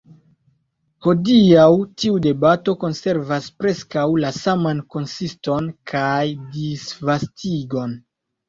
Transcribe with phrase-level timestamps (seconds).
[1.07, 1.65] Hodiaŭ
[2.03, 6.25] tiu debato konservas preskaŭ la saman konsiston kaj
[6.57, 7.99] disvastigon.